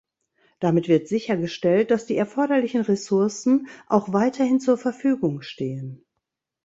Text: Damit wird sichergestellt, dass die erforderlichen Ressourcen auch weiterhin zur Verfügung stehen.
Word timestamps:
Damit 0.59 0.87
wird 0.87 1.07
sichergestellt, 1.07 1.91
dass 1.91 2.07
die 2.07 2.17
erforderlichen 2.17 2.81
Ressourcen 2.81 3.67
auch 3.85 4.11
weiterhin 4.13 4.59
zur 4.59 4.79
Verfügung 4.79 5.43
stehen. 5.43 6.07